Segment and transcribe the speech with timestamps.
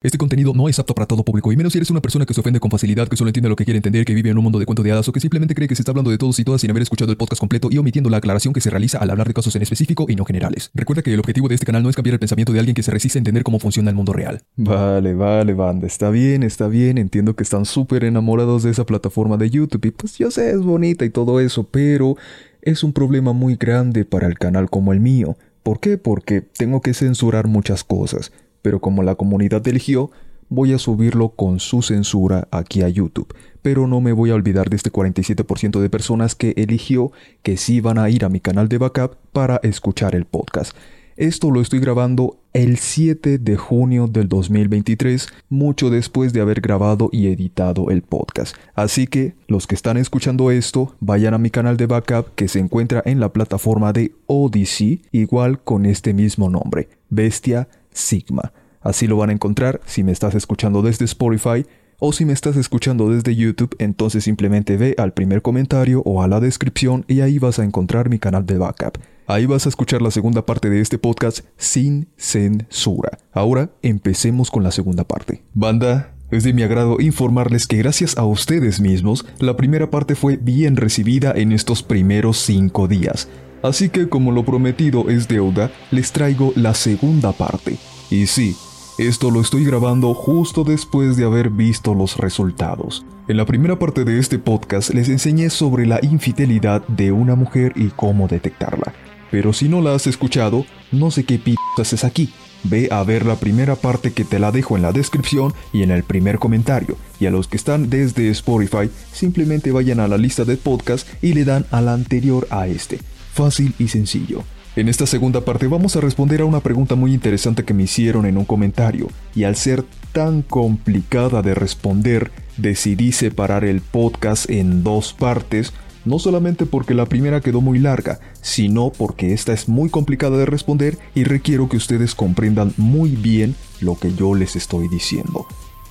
[0.00, 2.32] Este contenido no es apto para todo público, y menos si eres una persona que
[2.32, 4.44] se ofende con facilidad, que solo entiende lo que quiere entender, que vive en un
[4.44, 6.38] mundo de cuento de hadas o que simplemente cree que se está hablando de todos
[6.38, 8.98] y todas sin haber escuchado el podcast completo y omitiendo la aclaración que se realiza
[8.98, 10.70] al hablar de casos en específico y no generales.
[10.72, 12.84] Recuerda que el objetivo de este canal no es cambiar el pensamiento de alguien que
[12.84, 14.40] se resiste a entender cómo funciona el mundo real.
[14.54, 19.36] Vale, vale, banda, está bien, está bien, entiendo que están súper enamorados de esa plataforma
[19.36, 22.16] de YouTube y pues yo sé, es bonita y todo eso, pero
[22.62, 25.36] es un problema muy grande para el canal como el mío.
[25.64, 25.98] ¿Por qué?
[25.98, 28.30] Porque tengo que censurar muchas cosas,
[28.62, 30.10] pero como la comunidad eligió,
[30.48, 33.34] voy a subirlo con su censura aquí a YouTube.
[33.62, 37.80] Pero no me voy a olvidar de este 47% de personas que eligió que sí
[37.80, 40.76] van a ir a mi canal de backup para escuchar el podcast.
[41.18, 47.08] Esto lo estoy grabando el 7 de junio del 2023, mucho después de haber grabado
[47.10, 48.54] y editado el podcast.
[48.76, 52.60] Así que los que están escuchando esto, vayan a mi canal de backup que se
[52.60, 57.66] encuentra en la plataforma de Odyssey, igual con este mismo nombre, Bestia
[57.98, 58.52] Sigma.
[58.80, 61.66] Así lo van a encontrar si me estás escuchando desde Spotify
[61.98, 66.28] o si me estás escuchando desde YouTube, entonces simplemente ve al primer comentario o a
[66.28, 68.98] la descripción y ahí vas a encontrar mi canal de backup.
[69.26, 73.18] Ahí vas a escuchar la segunda parte de este podcast sin censura.
[73.32, 75.42] Ahora empecemos con la segunda parte.
[75.54, 80.36] Banda, es de mi agrado informarles que gracias a ustedes mismos, la primera parte fue
[80.36, 83.28] bien recibida en estos primeros cinco días.
[83.62, 87.76] Así que como lo prometido es deuda, les traigo la segunda parte.
[88.10, 88.56] Y sí,
[88.98, 93.04] esto lo estoy grabando justo después de haber visto los resultados.
[93.28, 97.72] En la primera parte de este podcast les enseñé sobre la infidelidad de una mujer
[97.76, 98.94] y cómo detectarla.
[99.30, 102.32] Pero si no la has escuchado, no sé qué p haces aquí.
[102.64, 105.90] Ve a ver la primera parte que te la dejo en la descripción y en
[105.90, 106.96] el primer comentario.
[107.20, 111.34] Y a los que están desde Spotify, simplemente vayan a la lista de podcast y
[111.34, 112.98] le dan al anterior a este.
[113.32, 114.44] Fácil y sencillo.
[114.78, 118.26] En esta segunda parte vamos a responder a una pregunta muy interesante que me hicieron
[118.26, 124.84] en un comentario, y al ser tan complicada de responder, decidí separar el podcast en
[124.84, 125.72] dos partes,
[126.04, 130.46] no solamente porque la primera quedó muy larga, sino porque esta es muy complicada de
[130.46, 135.46] responder y requiero que ustedes comprendan muy bien lo que yo les estoy diciendo.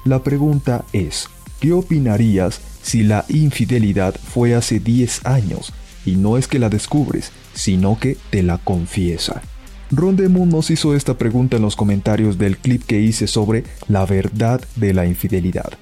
[0.06, 1.28] La pregunta es,
[1.60, 5.74] ¿qué opinarías si la infidelidad fue hace 10 años
[6.08, 9.42] y no es que la descubres, sino que te la confiesa.
[9.92, 14.62] Rondemoon nos hizo esta pregunta en los comentarios del clip que hice sobre la verdad
[14.78, 15.74] de la infidelidad.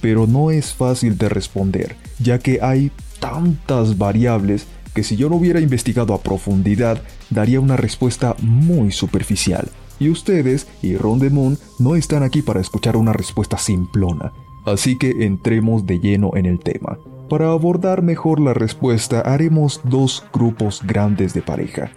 [0.00, 2.90] Pero no es fácil de responder, ya que hay
[3.20, 7.00] tantas variables que si yo lo hubiera investigado a profundidad,
[7.30, 9.68] daría una respuesta muy superficial.
[10.00, 14.32] Y ustedes y Rondemoon no están aquí para escuchar una respuesta simplona.
[14.64, 16.98] Así que entremos de lleno en el tema.
[17.28, 21.90] Para abordar mejor la respuesta haremos dos grupos grandes de pareja.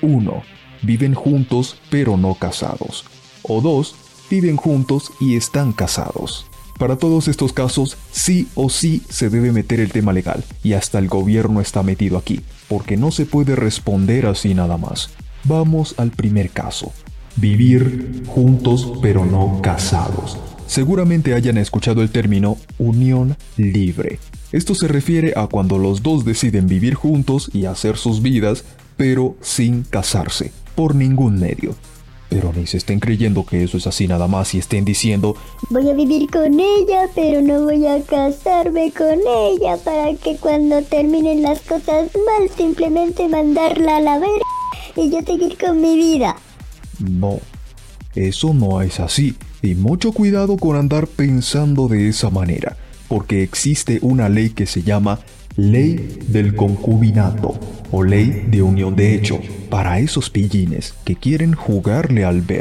[0.00, 0.42] 1.
[0.82, 3.04] Viven juntos pero no casados.
[3.42, 3.94] O 2.
[4.30, 6.46] Viven juntos y están casados.
[6.78, 10.98] Para todos estos casos, sí o sí se debe meter el tema legal, y hasta
[10.98, 15.10] el gobierno está metido aquí, porque no se puede responder así nada más.
[15.44, 16.90] Vamos al primer caso.
[17.36, 20.38] Vivir juntos pero no casados.
[20.70, 24.20] Seguramente hayan escuchado el término unión libre.
[24.52, 28.62] Esto se refiere a cuando los dos deciden vivir juntos y hacer sus vidas,
[28.96, 31.74] pero sin casarse, por ningún medio.
[32.28, 35.34] Pero ni se estén creyendo que eso es así nada más y estén diciendo
[35.70, 40.82] Voy a vivir con ella, pero no voy a casarme con ella para que cuando
[40.82, 44.46] terminen las cosas mal simplemente mandarla a la verga
[44.94, 46.36] y yo seguir con mi vida.
[47.00, 47.40] No,
[48.14, 49.36] eso no es así.
[49.62, 52.76] Y mucho cuidado con andar pensando de esa manera
[53.10, 55.18] porque existe una ley que se llama
[55.56, 57.58] Ley del Concubinato
[57.90, 62.60] o Ley de Unión de Hecho para esos pillines que quieren jugarle al ver.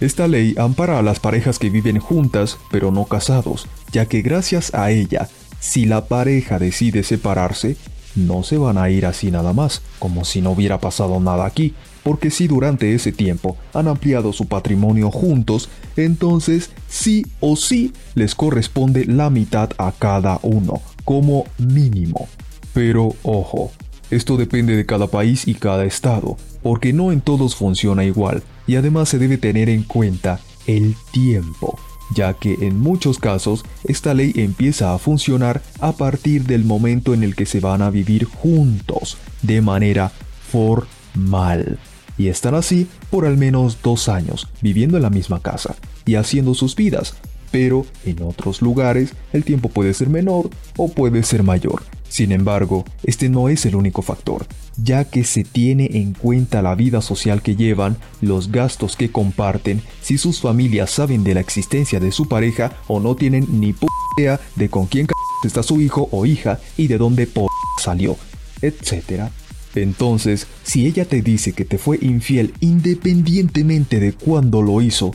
[0.00, 4.72] Esta ley ampara a las parejas que viven juntas pero no casados, ya que gracias
[4.72, 5.28] a ella,
[5.60, 7.76] si la pareja decide separarse,
[8.16, 11.74] no se van a ir así nada más, como si no hubiera pasado nada aquí,
[12.02, 18.34] porque si durante ese tiempo han ampliado su patrimonio juntos, entonces sí o sí les
[18.34, 22.28] corresponde la mitad a cada uno, como mínimo.
[22.72, 23.70] Pero ojo,
[24.10, 28.76] esto depende de cada país y cada estado, porque no en todos funciona igual, y
[28.76, 31.78] además se debe tener en cuenta el tiempo,
[32.14, 37.22] ya que en muchos casos esta ley empieza a funcionar a partir del momento en
[37.22, 40.12] el que se van a vivir juntos, de manera
[40.50, 41.78] formal
[42.18, 46.54] y están así por al menos dos años, viviendo en la misma casa y haciendo
[46.54, 47.14] sus vidas,
[47.50, 51.82] pero en otros lugares el tiempo puede ser menor o puede ser mayor.
[52.08, 56.74] Sin embargo, este no es el único factor, ya que se tiene en cuenta la
[56.74, 62.00] vida social que llevan, los gastos que comparten, si sus familias saben de la existencia
[62.00, 63.86] de su pareja o no tienen ni p
[64.18, 65.12] idea de con quién c
[65.46, 67.46] está su hijo o hija y de dónde p
[67.82, 68.18] salió,
[68.60, 69.30] etc.
[69.74, 75.12] Entonces, si ella te dice que te fue infiel independientemente de cuándo lo hizo,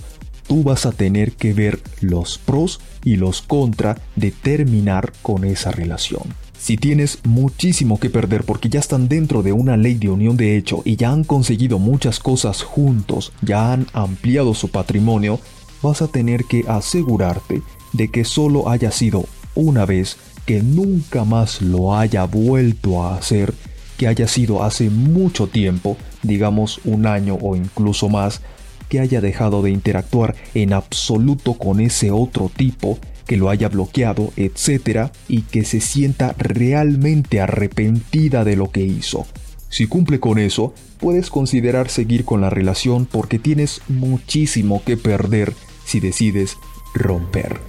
[0.47, 5.71] tú vas a tener que ver los pros y los contra de terminar con esa
[5.71, 6.23] relación.
[6.57, 10.57] Si tienes muchísimo que perder porque ya están dentro de una ley de unión de
[10.57, 15.39] hecho y ya han conseguido muchas cosas juntos, ya han ampliado su patrimonio,
[15.83, 17.61] vas a tener que asegurarte
[17.93, 23.53] de que solo haya sido una vez, que nunca más lo haya vuelto a hacer,
[23.97, 28.41] que haya sido hace mucho tiempo, digamos un año o incluso más,
[28.89, 34.31] que haya dejado de interactuar en absoluto con ese otro tipo que lo haya bloqueado,
[34.37, 39.27] etc., y que se sienta realmente arrepentida de lo que hizo.
[39.69, 45.53] Si cumple con eso, puedes considerar seguir con la relación porque tienes muchísimo que perder
[45.85, 46.55] si decides
[46.93, 47.59] romper.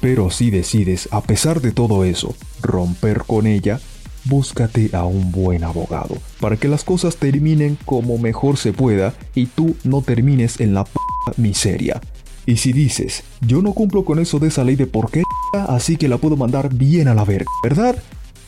[0.00, 3.80] Pero si decides, a pesar de todo eso, romper con ella,
[4.28, 9.46] búscate a un buen abogado para que las cosas terminen como mejor se pueda y
[9.46, 10.90] tú no termines en la p
[11.36, 12.00] miseria.
[12.46, 15.22] Y si dices, yo no cumplo con eso de esa ley de por qué,
[15.52, 17.96] así que la puedo mandar bien a la verga, ¿verdad?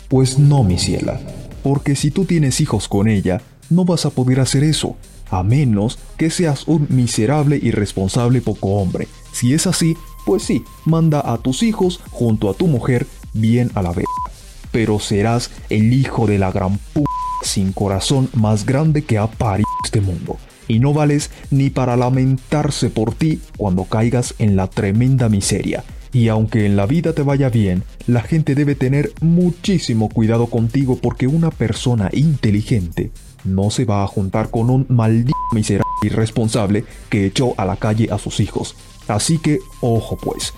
[0.08, 1.20] Pues no, mi ciela,
[1.62, 4.96] porque si tú tienes hijos con ella, no vas a poder hacer eso,
[5.30, 9.06] a menos que seas un miserable y responsable poco hombre.
[9.32, 13.82] Si es así, pues sí, manda a tus hijos junto a tu mujer bien a
[13.82, 14.29] la verga.
[14.72, 17.05] Pero serás el hijo de la gran p
[17.43, 20.38] sin corazón más grande que ha parido este mundo
[20.70, 25.82] y no vales ni para lamentarse por ti cuando caigas en la tremenda miseria.
[26.12, 30.96] Y aunque en la vida te vaya bien, la gente debe tener muchísimo cuidado contigo
[31.00, 33.11] porque una persona inteligente
[33.44, 38.08] no se va a juntar con un maldito miserable irresponsable que echó a la calle
[38.12, 38.76] a sus hijos.
[39.08, 40.55] Así que, ojo pues.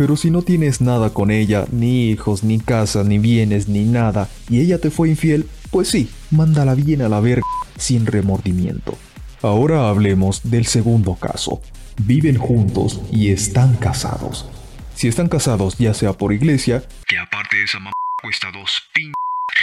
[0.00, 4.30] Pero si no tienes nada con ella, ni hijos, ni casa, ni bienes, ni nada,
[4.48, 7.44] y ella te fue infiel, pues sí, mándala bien a la verga
[7.76, 8.96] sin remordimiento.
[9.42, 11.60] Ahora hablemos del segundo caso.
[11.98, 14.48] Viven juntos y están casados.
[14.94, 17.92] Si están casados ya sea por iglesia, que aparte de esa mamá
[18.22, 19.12] cuesta dos pin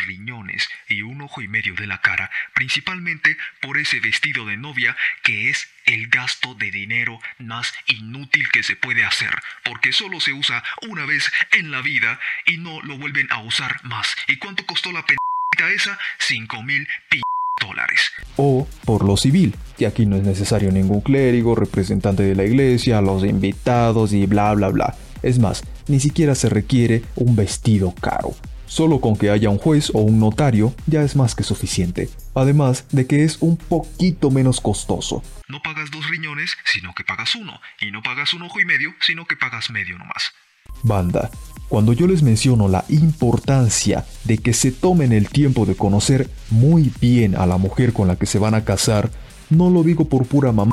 [0.06, 4.96] riñones y un ojo y medio de la cara, principalmente por ese vestido de novia
[5.24, 9.32] que es el gasto de dinero más inútil que se puede hacer,
[9.64, 13.80] porque solo se usa una vez en la vida y no lo vuelven a usar
[13.84, 14.16] más.
[14.28, 15.98] ¿Y cuánto costó la penita esa?
[16.20, 17.22] Cinco mil p
[17.60, 18.12] dólares.
[18.36, 23.02] O por lo civil, y aquí no es necesario ningún clérigo, representante de la iglesia,
[23.02, 24.96] los invitados y bla bla bla.
[25.24, 28.36] Es más, ni siquiera se requiere un vestido caro.
[28.68, 32.10] Solo con que haya un juez o un notario ya es más que suficiente.
[32.36, 35.24] Además de que es un poquito menos costoso.
[35.48, 37.60] No pagas dos riñones, sino que pagas uno.
[37.80, 40.34] Y no pagas un ojo y medio, sino que pagas medio nomás.
[40.84, 41.32] Banda,
[41.70, 46.92] cuando yo les menciono la importancia de que se tomen el tiempo de conocer muy
[47.02, 49.10] bien a la mujer con la que se van a casar,
[49.50, 50.72] no lo digo por pura mamá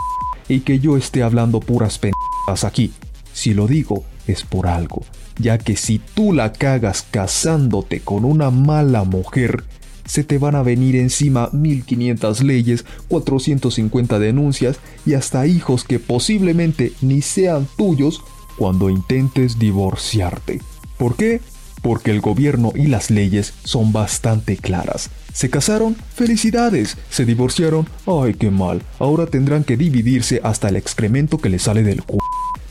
[0.49, 2.93] y que yo esté hablando puras pendejas aquí.
[3.32, 5.05] Si lo digo es por algo,
[5.38, 9.64] ya que si tú la cagas casándote con una mala mujer,
[10.06, 16.92] se te van a venir encima 1500 leyes, 450 denuncias y hasta hijos que posiblemente
[17.00, 18.22] ni sean tuyos
[18.56, 20.60] cuando intentes divorciarte.
[20.98, 21.41] ¿Por qué?
[21.82, 25.10] Porque el gobierno y las leyes son bastante claras.
[25.32, 25.96] ¿Se casaron?
[26.14, 26.96] ¡Felicidades!
[27.10, 27.88] ¿Se divorciaron?
[28.06, 28.82] ¡Ay, qué mal!
[28.98, 32.19] Ahora tendrán que dividirse hasta el excremento que le sale del cu.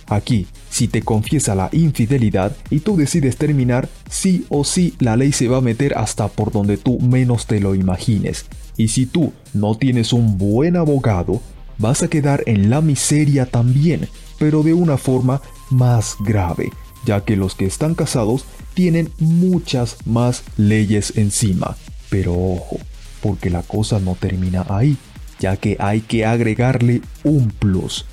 [0.08, 5.32] Aquí, si te confiesa la infidelidad y tú decides terminar, sí o sí la ley
[5.32, 8.48] se va a meter hasta por donde tú menos te lo imagines.
[8.76, 11.42] Y si tú no tienes un buen abogado,
[11.78, 16.72] vas a quedar en la miseria también, pero de una forma más grave
[17.06, 21.76] ya que los que están casados tienen muchas más leyes encima.
[22.10, 22.78] Pero ojo,
[23.22, 24.98] porque la cosa no termina ahí,
[25.40, 28.06] ya que hay que agregarle un plus.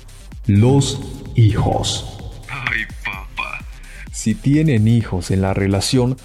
[0.45, 0.99] Los
[1.35, 2.20] hijos.
[4.11, 6.17] Si tienen hijos en la relación,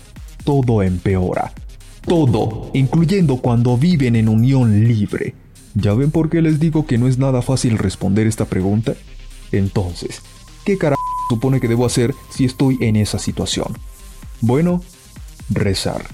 [0.45, 1.52] todo empeora.
[2.02, 5.35] Todo, incluyendo cuando viven en unión libre.
[5.75, 8.95] ¿Ya ven por qué les digo que no es nada fácil responder esta pregunta?
[9.52, 10.23] Entonces,
[10.64, 13.76] ¿qué carajo supone que debo hacer si estoy en esa situación?
[14.40, 14.83] Bueno,
[15.50, 16.07] rezar.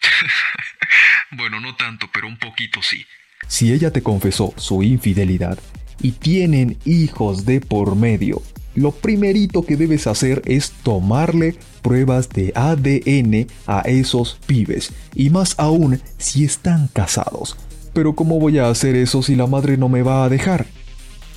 [1.36, 3.04] bueno, no tanto, pero un poquito sí.
[3.46, 5.58] Si ella te confesó su infidelidad
[6.00, 8.42] y tienen hijos de por medio,
[8.74, 15.54] lo primerito que debes hacer es tomarle pruebas de ADN a esos pibes, y más
[15.58, 17.56] aún si están casados.
[17.92, 20.66] Pero ¿cómo voy a hacer eso si la madre no me va a dejar?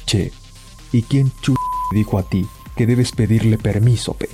[0.06, 0.32] Che,
[0.92, 1.52] ¿y quién ch
[1.94, 4.30] dijo a ti que debes pedirle permiso, pe?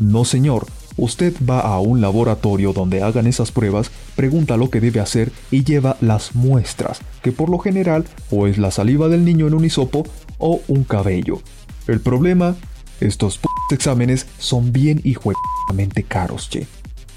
[0.00, 5.00] No, señor, Usted va a un laboratorio donde hagan esas pruebas, pregunta lo que debe
[5.00, 9.48] hacer y lleva las muestras, que por lo general o es la saliva del niño
[9.48, 10.06] en un hisopo
[10.38, 11.40] o un cabello.
[11.86, 12.56] El problema,
[13.00, 16.66] estos exámenes son bien hijuemente caros, che.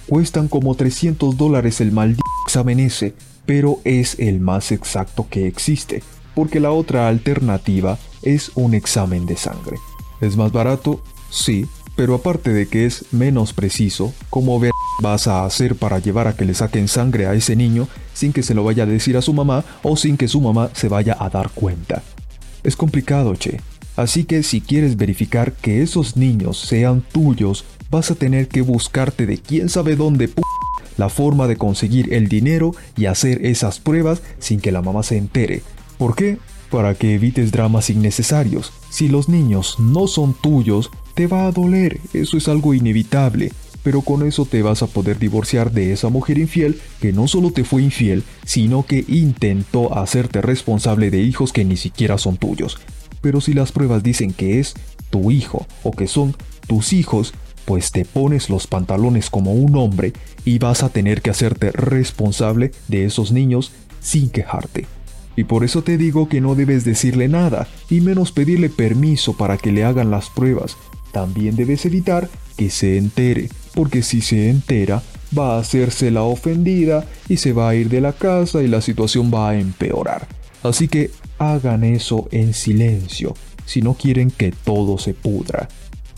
[0.08, 3.14] Cuestan como 300 dólares el maldito examen ese,
[3.46, 6.04] pero es el más exacto que existe,
[6.36, 9.78] porque la otra alternativa es un examen de sangre.
[10.22, 11.02] ¿Es más barato?
[11.30, 14.72] Sí, pero aparte de que es menos preciso, ¿cómo ver
[15.02, 18.44] vas a hacer para llevar a que le saquen sangre a ese niño sin que
[18.44, 21.16] se lo vaya a decir a su mamá o sin que su mamá se vaya
[21.20, 22.04] a dar cuenta?
[22.64, 23.60] Es complicado, che.
[23.98, 29.26] Así que si quieres verificar que esos niños sean tuyos, vas a tener que buscarte
[29.26, 30.42] de quién sabe dónde p
[30.98, 35.18] la forma de conseguir el dinero y hacer esas pruebas sin que la mamá se
[35.18, 35.62] entere.
[35.98, 36.38] ¿Por qué?
[36.70, 38.74] Para que evites dramas innecesarios.
[38.90, 43.52] Si los niños no son tuyos, te va a doler, eso es algo inevitable,
[43.84, 47.52] pero con eso te vas a poder divorciar de esa mujer infiel que no solo
[47.52, 52.78] te fue infiel, sino que intentó hacerte responsable de hijos que ni siquiera son tuyos.
[53.22, 54.74] Pero si las pruebas dicen que es
[55.10, 56.36] tu hijo o que son
[56.68, 57.34] tus hijos,
[57.66, 60.14] pues te pones los pantalones como un hombre
[60.46, 64.86] y vas a tener que hacerte responsable de esos niños sin quejarte.
[65.36, 69.58] Y por eso te digo que no debes decirle nada, y menos pedirle permiso para
[69.58, 70.78] que le hagan las pruebas,
[71.12, 75.04] también debes evitar que se entere, porque si se entera,
[75.38, 78.82] va a hacerse la ofendida y se va a ir de la casa y la
[78.82, 80.28] situación va a empeorar.
[80.64, 83.34] Así que hagan eso en silencio,
[83.66, 85.70] si no quieren que todo se pudra.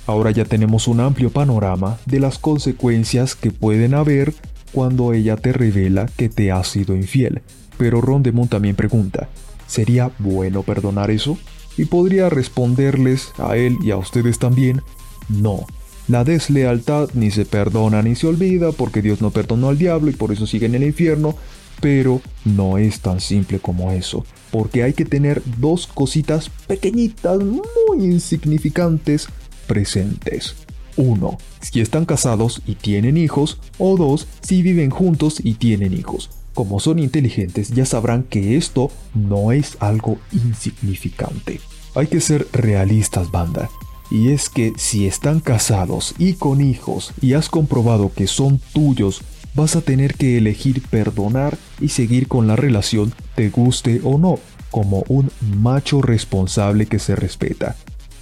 [0.06, 4.34] Ahora ya tenemos un amplio panorama de las consecuencias que pueden haber
[4.72, 7.42] cuando ella te revela que te ha sido infiel.
[7.78, 9.30] Pero Rondemont también pregunta,
[9.68, 11.38] ¿sería bueno perdonar eso?
[11.80, 14.82] y podría responderles a él y a ustedes también,
[15.30, 15.66] no.
[16.10, 20.14] La deslealtad ni se perdona ni se olvida porque Dios no perdonó al diablo y
[20.14, 21.36] por eso sigue en el infierno,
[21.82, 28.06] pero no es tan simple como eso, porque hay que tener dos cositas pequeñitas, muy
[28.06, 29.28] insignificantes,
[29.68, 30.56] presentes.
[30.98, 36.30] Uno, si están casados y tienen hijos, o dos, si viven juntos y tienen hijos.
[36.54, 41.62] Como son inteligentes, ya sabrán que esto no es algo insignificante.
[41.96, 43.70] Hay que ser realistas, banda.
[44.12, 49.22] Y es que si están casados y con hijos y has comprobado que son tuyos,
[49.60, 54.40] vas a tener que elegir perdonar y seguir con la relación, te guste o no,
[54.72, 57.76] como un macho responsable que se respeta.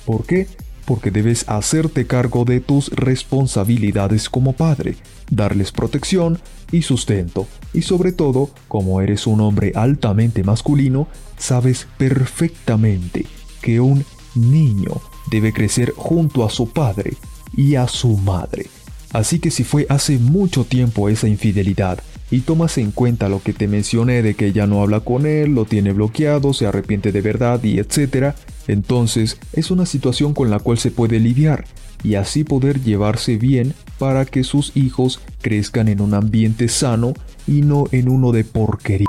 [0.04, 0.48] ¿Por qué?
[0.86, 4.96] Porque debes hacerte cargo de tus responsabilidades como padre,
[5.30, 6.40] darles protección
[6.72, 13.28] y sustento, y sobre todo, como eres un hombre altamente masculino, sabes perfectamente
[13.62, 14.04] que un
[14.34, 17.14] niño debe crecer junto a su padre
[17.56, 18.66] y a su madre.
[19.14, 22.00] Así que si fue hace mucho tiempo esa infidelidad
[22.30, 25.56] y tomas en cuenta lo que te mencioné de que ya no habla con él,
[25.56, 28.36] lo tiene bloqueado, se arrepiente de verdad y etcétera,
[28.68, 31.66] entonces es una situación con la cual se puede lidiar
[32.04, 37.14] y así poder llevarse bien para que sus hijos crezcan en un ambiente sano
[37.48, 39.08] y no en uno de porquería.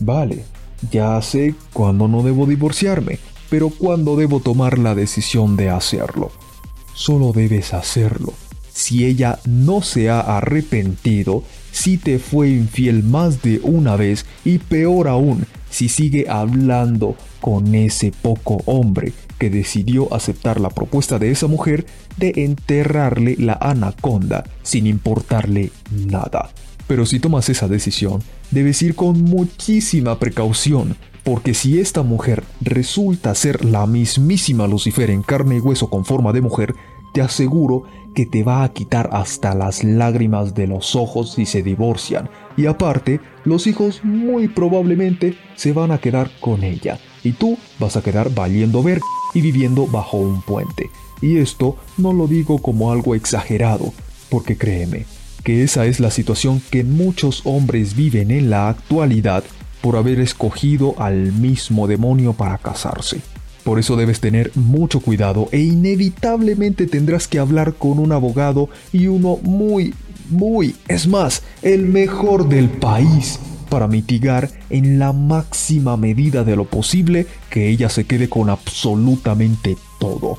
[0.00, 0.44] Vale,
[0.90, 3.18] ya sé cuándo no debo divorciarme,
[3.50, 6.30] pero cuándo debo tomar la decisión de hacerlo.
[6.94, 8.32] Solo debes hacerlo.
[8.78, 11.42] Si ella no se ha arrepentido,
[11.72, 17.74] si te fue infiel más de una vez y peor aún, si sigue hablando con
[17.74, 21.86] ese poco hombre que decidió aceptar la propuesta de esa mujer
[22.18, 26.50] de enterrarle la anaconda sin importarle nada.
[26.86, 33.34] Pero si tomas esa decisión, debes ir con muchísima precaución, porque si esta mujer resulta
[33.34, 36.74] ser la mismísima Lucifer en carne y hueso con forma de mujer,
[37.18, 37.82] te aseguro
[38.14, 42.30] que te va a quitar hasta las lágrimas de los ojos si se divorcian.
[42.56, 47.00] Y aparte, los hijos muy probablemente se van a quedar con ella.
[47.24, 49.00] Y tú vas a quedar valiendo ver
[49.34, 50.90] y viviendo bajo un puente.
[51.20, 53.92] Y esto no lo digo como algo exagerado,
[54.30, 55.04] porque créeme,
[55.42, 59.42] que esa es la situación que muchos hombres viven en la actualidad
[59.80, 63.22] por haber escogido al mismo demonio para casarse.
[63.68, 69.08] Por eso debes tener mucho cuidado e inevitablemente tendrás que hablar con un abogado y
[69.08, 69.92] uno muy,
[70.30, 76.64] muy, es más, el mejor del país para mitigar en la máxima medida de lo
[76.64, 80.38] posible que ella se quede con absolutamente todo.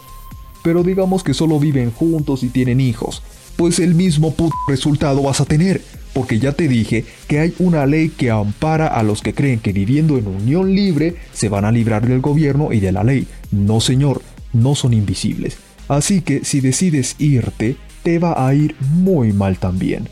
[0.64, 3.22] pero digamos que solo viven juntos y tienen hijos,
[3.58, 7.86] pues el mismo puto resultado vas a tener, porque ya te dije que hay una
[7.86, 11.72] ley que ampara a los que creen que viviendo en unión libre se van a
[11.72, 13.28] librar del gobierno y de la ley.
[13.52, 14.22] No señor,
[14.54, 15.58] no son invisibles.
[15.88, 20.08] Así que si decides irte, te va a ir muy mal también.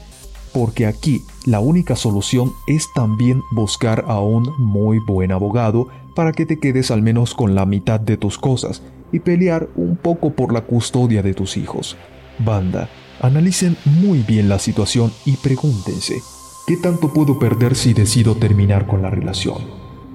[0.53, 6.45] Porque aquí la única solución es también buscar a un muy buen abogado para que
[6.45, 10.51] te quedes al menos con la mitad de tus cosas y pelear un poco por
[10.51, 11.95] la custodia de tus hijos.
[12.39, 12.89] Banda,
[13.21, 16.21] analicen muy bien la situación y pregúntense,
[16.67, 19.57] ¿qué tanto puedo perder si decido terminar con la relación?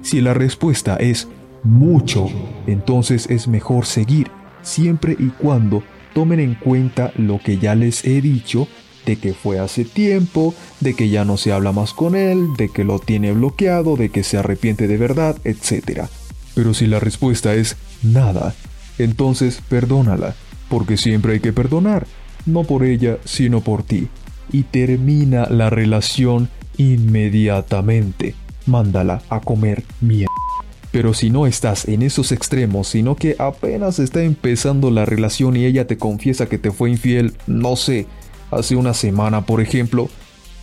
[0.01, 1.27] Si la respuesta es
[1.63, 2.29] mucho,
[2.67, 4.29] entonces es mejor seguir,
[4.61, 5.83] siempre y cuando
[6.13, 8.67] tomen en cuenta lo que ya les he dicho
[9.05, 12.69] de que fue hace tiempo, de que ya no se habla más con él, de
[12.69, 16.03] que lo tiene bloqueado, de que se arrepiente de verdad, etc.
[16.55, 18.55] Pero si la respuesta es nada,
[18.97, 20.35] entonces perdónala,
[20.69, 22.07] porque siempre hay que perdonar,
[22.45, 24.07] no por ella, sino por ti.
[24.51, 28.35] Y termina la relación inmediatamente.
[28.65, 30.31] Mándala a comer mierda.
[30.91, 35.65] Pero si no estás en esos extremos, sino que apenas está empezando la relación y
[35.65, 38.05] ella te confiesa que te fue infiel, no sé,
[38.51, 40.07] hace una semana, por ejemplo,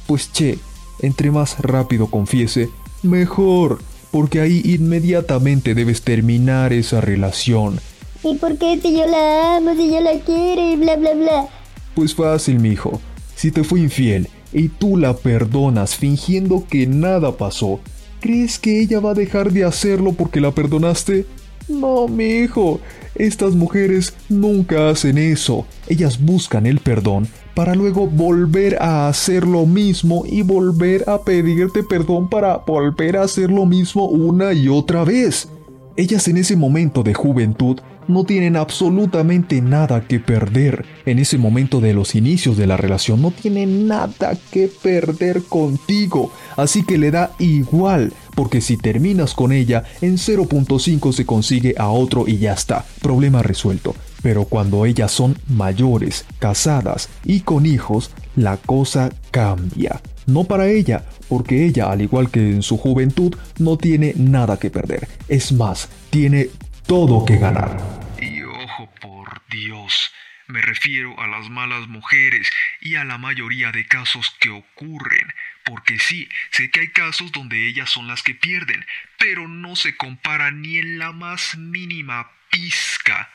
[0.07, 0.59] pues che,
[1.03, 2.69] entre más rápido confiese,
[3.03, 3.81] mejor,
[4.13, 7.81] porque ahí inmediatamente debes terminar esa relación.
[8.23, 11.49] ¿Y por qué si yo la amo, si yo la quiero y bla bla bla?
[11.95, 13.01] Pues fácil, mijo.
[13.35, 17.81] Si te fue infiel y tú la perdonas fingiendo que nada pasó,
[18.21, 21.27] ¿crees que ella va a dejar de hacerlo porque la perdonaste?
[21.69, 22.81] No, mijo.
[23.15, 25.67] Estas mujeres nunca hacen eso.
[25.89, 31.83] Ellas buscan el perdón para luego volver a hacer lo mismo y volver a pedirte
[31.83, 35.49] perdón para volver a hacer lo mismo una y otra vez.
[35.97, 37.79] Ellas en ese momento de juventud
[38.11, 40.85] no tienen absolutamente nada que perder.
[41.07, 46.33] En ese momento de los inicios de la relación no tienen nada que perder contigo.
[46.57, 51.89] Así que le da igual, porque si terminas con ella, en 0.5 se consigue a
[51.89, 52.85] otro y ya está.
[53.01, 53.95] Problema resuelto.
[54.23, 60.01] Pero cuando ellas son mayores, casadas y con hijos, la cosa cambia.
[60.27, 64.71] No para ella, porque ella, al igual que en su juventud, no tiene nada que
[64.71, 65.09] perder.
[65.29, 66.51] Es más, tiene
[66.87, 67.79] todo que ganar.
[68.21, 70.11] Y ojo por Dios,
[70.51, 75.33] me refiero a las malas mujeres y a la mayoría de casos que ocurren.
[75.65, 78.85] Porque sí, sé que hay casos donde ellas son las que pierden,
[79.19, 83.31] pero no se compara ni en la más mínima pizca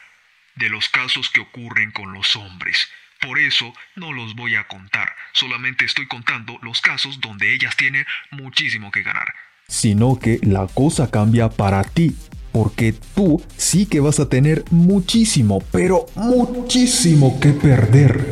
[0.56, 2.90] de los casos que ocurren con los hombres.
[3.22, 8.06] Por eso no los voy a contar, solamente estoy contando los casos donde ellas tienen
[8.32, 9.34] muchísimo que ganar.
[9.68, 12.16] Sino que la cosa cambia para ti,
[12.56, 18.26] porque tú sí que vas a tener muchísimo, pero muchísimo que perder.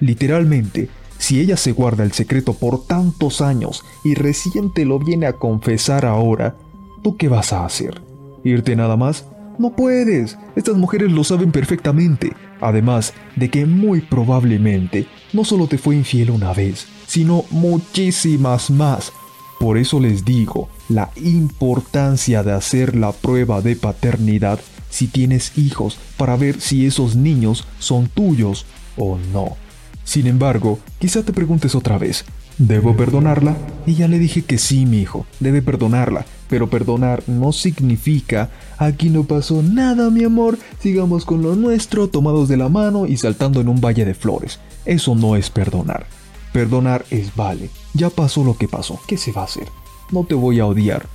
[0.00, 5.26] Literalmente, si ella se guarda el secreto por tantos años y recién te lo viene
[5.26, 6.56] a confesar ahora,
[7.02, 8.00] ¿tú qué vas a hacer?
[8.44, 9.26] ¿Irte nada más?
[9.58, 10.38] No puedes.
[10.56, 12.32] Estas mujeres lo saben perfectamente.
[12.62, 19.12] Además de que muy probablemente no solo te fue infiel una vez, sino muchísimas más.
[19.58, 24.58] Por eso les digo la importancia de hacer la prueba de paternidad
[24.90, 29.56] si tienes hijos para ver si esos niños son tuyos o no.
[30.02, 32.24] Sin embargo, quizá te preguntes otra vez,
[32.58, 33.56] ¿debo perdonarla?
[33.86, 39.10] Y ya le dije que sí, mi hijo, debe perdonarla, pero perdonar no significa aquí
[39.10, 43.60] no pasó nada, mi amor, sigamos con lo nuestro, tomados de la mano y saltando
[43.60, 44.58] en un valle de flores.
[44.84, 46.06] Eso no es perdonar.
[46.52, 49.68] Perdonar es vale, ya pasó lo que pasó, ¿qué se va a hacer?
[50.10, 51.06] No te voy a odiar.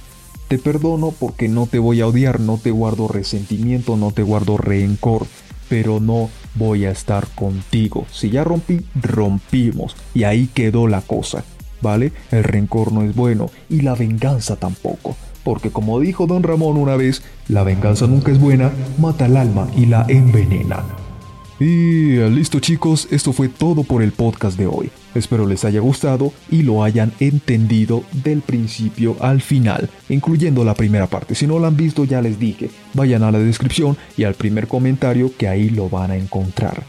[0.47, 4.58] Te perdono porque no te voy a odiar, no te guardo resentimiento, no te guardo
[4.58, 5.25] rencor,
[5.69, 8.05] pero no voy a estar contigo.
[8.12, 11.43] Si ya rompí, rompimos y ahí quedó la cosa.
[11.86, 12.12] ¿vale?
[12.31, 16.95] El rencor no es bueno y la venganza tampoco, porque como dijo don Ramón una
[16.95, 20.84] vez, la venganza nunca es buena, mata el alma y la envenena.
[21.60, 24.89] Y listo chicos, esto fue todo por el podcast de hoy.
[25.15, 31.08] Espero les haya gustado y lo hayan entendido del principio al final, incluyendo la primera
[31.08, 31.34] parte.
[31.34, 34.67] Si no lo han visto ya les dije, vayan a la descripción y al primer
[34.67, 36.84] comentario que ahí lo van a encontrar.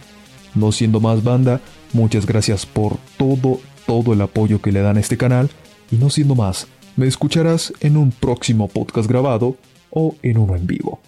[0.55, 1.61] No siendo más banda,
[1.93, 5.49] muchas gracias por todo todo el apoyo que le dan a este canal
[5.91, 9.57] y no siendo más, me escucharás en un próximo podcast grabado
[9.91, 11.01] o en uno en vivo.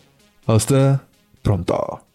[0.47, 1.05] Hasta
[1.43, 2.08] pronto.